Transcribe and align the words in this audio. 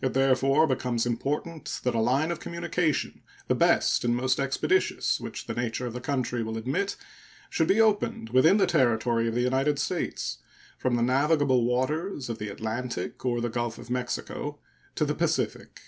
It 0.00 0.14
therefore 0.14 0.68
becomes 0.68 1.04
important 1.04 1.80
that 1.82 1.96
a 1.96 2.00
line 2.00 2.30
of 2.30 2.38
communication, 2.38 3.22
the 3.48 3.56
best 3.56 4.04
and 4.04 4.14
most 4.14 4.38
expeditious 4.38 5.18
which 5.18 5.46
the 5.48 5.52
nature 5.54 5.84
of 5.84 5.94
the 5.94 6.00
country 6.00 6.44
will 6.44 6.56
admit, 6.56 6.94
should 7.50 7.66
be 7.66 7.80
opened 7.80 8.30
within 8.30 8.58
the 8.58 8.68
territory 8.68 9.26
of 9.26 9.34
the 9.34 9.40
United 9.40 9.80
States 9.80 10.38
from 10.78 10.94
the 10.94 11.02
navigable 11.02 11.64
waters 11.64 12.28
of 12.28 12.38
the 12.38 12.50
Atlantic 12.50 13.24
or 13.24 13.40
the 13.40 13.48
Gulf 13.50 13.78
of 13.78 13.90
Mexico 13.90 14.60
to 14.94 15.04
the 15.04 15.16
Pacific. 15.16 15.80